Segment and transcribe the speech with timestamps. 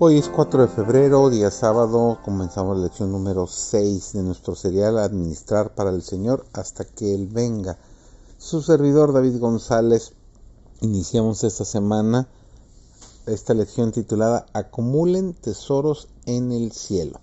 [0.00, 4.96] Hoy es 4 de febrero, día sábado, comenzamos la lección número 6 de nuestro serial
[4.96, 7.78] Administrar para el Señor hasta que Él venga.
[8.38, 10.12] Su servidor David González,
[10.82, 12.28] iniciamos esta semana
[13.26, 17.18] esta lección titulada Acumulen tesoros en el cielo.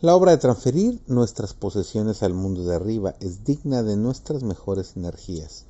[0.00, 4.96] La obra de transferir nuestras posesiones al mundo de arriba es digna de nuestras mejores
[4.96, 5.66] energías.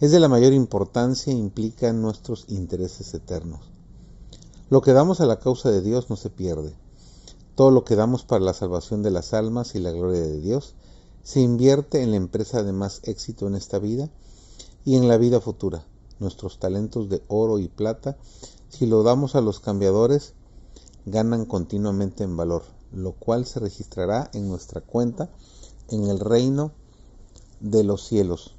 [0.00, 3.73] Es de la mayor importancia e implica nuestros intereses eternos.
[4.70, 6.74] Lo que damos a la causa de Dios no se pierde.
[7.54, 10.74] Todo lo que damos para la salvación de las almas y la gloria de Dios
[11.22, 14.08] se invierte en la empresa de más éxito en esta vida
[14.84, 15.84] y en la vida futura.
[16.18, 18.16] Nuestros talentos de oro y plata,
[18.70, 20.32] si lo damos a los cambiadores,
[21.04, 25.28] ganan continuamente en valor, lo cual se registrará en nuestra cuenta
[25.88, 26.72] en el reino
[27.60, 28.54] de los cielos.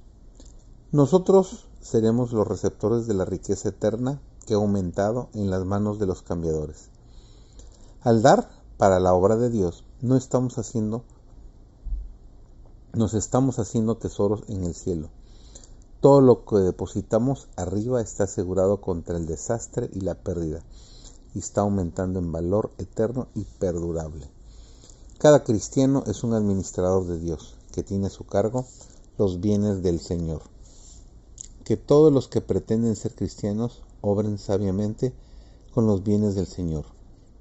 [0.91, 6.05] Nosotros seremos los receptores de la riqueza eterna que ha aumentado en las manos de
[6.05, 6.89] los cambiadores.
[8.01, 11.03] Al dar para la obra de Dios, no estamos haciendo
[12.93, 15.09] nos estamos haciendo tesoros en el cielo.
[15.99, 20.63] Todo lo que depositamos arriba está asegurado contra el desastre y la pérdida,
[21.33, 24.29] y está aumentando en valor eterno y perdurable.
[25.17, 28.65] Cada cristiano es un administrador de Dios, que tiene a su cargo
[29.17, 30.54] los bienes del Señor.
[31.65, 35.13] Que todos los que pretenden ser cristianos obren sabiamente
[35.73, 36.85] con los bienes del Señor.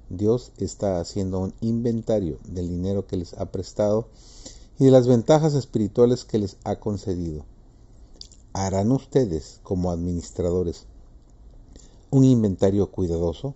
[0.09, 4.07] Dios está haciendo un inventario del dinero que les ha prestado
[4.79, 7.45] y de las ventajas espirituales que les ha concedido.
[8.51, 10.85] ¿Harán ustedes, como administradores,
[12.09, 13.53] un inventario cuidadoso?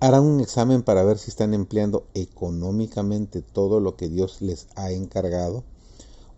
[0.00, 4.90] ¿Harán un examen para ver si están empleando económicamente todo lo que Dios les ha
[4.90, 5.64] encargado?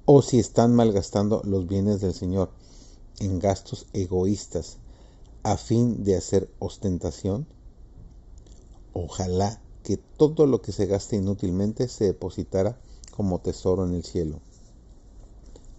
[0.06, 2.50] ¿O si están malgastando los bienes del Señor
[3.20, 4.78] en gastos egoístas
[5.42, 7.46] a fin de hacer ostentación?
[8.92, 12.78] Ojalá que todo lo que se gaste inútilmente se depositara
[13.16, 14.40] como tesoro en el cielo.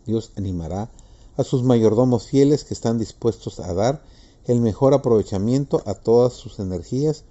[0.05, 0.89] Dios animará
[1.38, 4.03] a sus mayordomos fieles que están dispuestos a dar
[4.45, 7.23] el mejor aprovechamiento a todas sus energías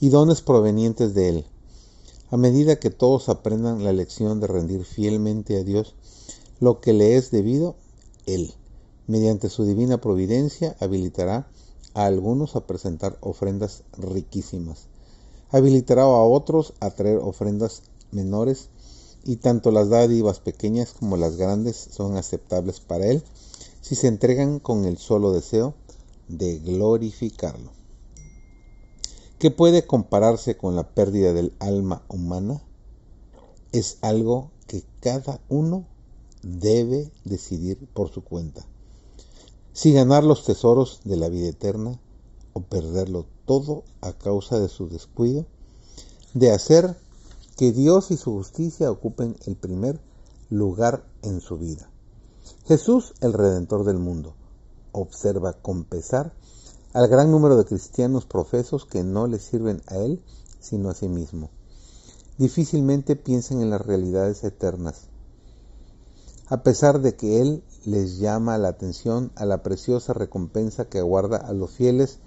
[0.00, 1.44] y dones provenientes de Él.
[2.30, 5.94] A medida que todos aprendan la lección de rendir fielmente a Dios
[6.58, 7.76] lo que le es debido,
[8.24, 8.54] Él,
[9.06, 11.48] mediante su divina providencia, habilitará
[11.94, 14.88] a algunos a presentar ofrendas riquísimas.
[15.50, 18.68] Habilitará a otros a traer ofrendas menores
[19.24, 23.22] y tanto las dádivas pequeñas como las grandes son aceptables para Él
[23.80, 25.74] si se entregan con el solo deseo
[26.28, 27.70] de glorificarlo.
[29.38, 32.62] ¿Qué puede compararse con la pérdida del alma humana?
[33.70, 35.86] Es algo que cada uno
[36.42, 38.66] debe decidir por su cuenta
[39.76, 42.00] si ganar los tesoros de la vida eterna
[42.54, 45.44] o perderlo todo a causa de su descuido,
[46.32, 46.96] de hacer
[47.58, 50.00] que Dios y su justicia ocupen el primer
[50.48, 51.90] lugar en su vida.
[52.64, 54.34] Jesús, el Redentor del mundo,
[54.92, 56.32] observa con pesar
[56.94, 60.22] al gran número de cristianos profesos que no le sirven a Él
[60.58, 61.50] sino a sí mismo.
[62.38, 65.02] Difícilmente piensan en las realidades eternas,
[66.48, 71.38] a pesar de que Él les llama la atención a la preciosa recompensa que aguarda
[71.38, 72.18] a los fieles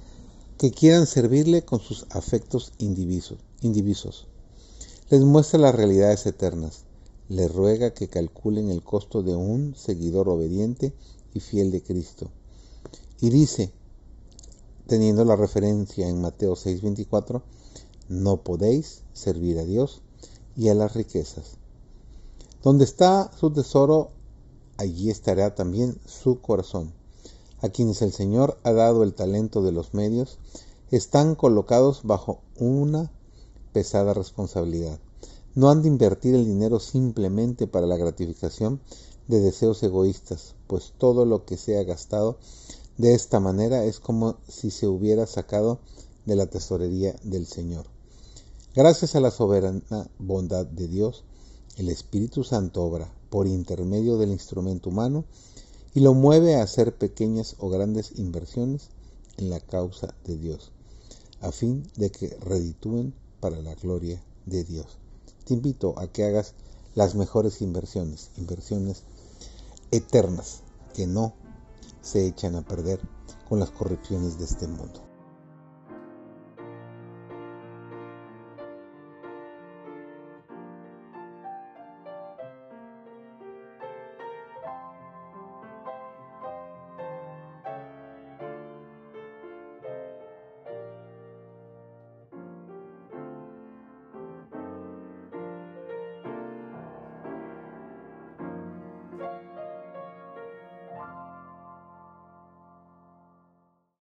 [0.58, 4.28] que quieran servirle con sus afectos indivisos.
[5.10, 6.84] Les muestra las realidades eternas.
[7.30, 10.94] Les ruega que calculen el costo de un seguidor obediente
[11.34, 12.30] y fiel de Cristo.
[13.22, 13.72] Y dice,
[14.88, 17.42] teniendo la referencia en Mateo 6:24,
[18.10, 20.02] no podéis servir a Dios
[20.58, 21.59] y a las riquezas.
[22.64, 24.12] Donde está su tesoro,
[24.78, 26.92] allí estará también su corazón.
[27.62, 30.38] A quienes el Señor ha dado el talento de los medios,
[30.92, 33.12] están colocados bajo una
[33.74, 35.00] pesada responsabilidad.
[35.56, 38.82] No han de invertir el dinero simplemente para la gratificación
[39.28, 42.38] de deseos egoístas, pues todo lo que se ha gastado
[42.98, 45.80] de esta manera es como si se hubiera sacado
[46.26, 47.86] de la tesorería del Señor.
[48.76, 51.24] Gracias a la soberana bondad de Dios,
[51.80, 55.24] el Espíritu Santo obra por intermedio del instrumento humano
[55.94, 58.90] y lo mueve a hacer pequeñas o grandes inversiones
[59.38, 60.74] en la causa de Dios,
[61.40, 64.98] a fin de que reditúen para la gloria de Dios.
[65.46, 66.54] Te invito a que hagas
[66.96, 69.04] las mejores inversiones, inversiones
[69.90, 71.34] eternas que no
[72.02, 73.00] se echan a perder
[73.48, 75.09] con las corrupciones de este mundo.